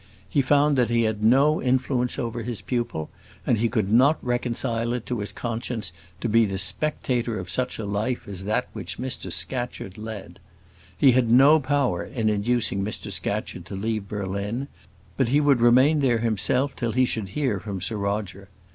[0.27, 3.11] He found that he had no influence over his pupil,
[3.45, 7.77] and he could not reconcile it to his conscience to be the spectator of such
[7.77, 10.39] a life as that which Mr Scatcherd led.
[10.97, 14.69] He had no power in inducing Mr Scatcherd to leave Berlin;
[15.17, 18.49] but he would remain there himself till he should hear from Sir Roger.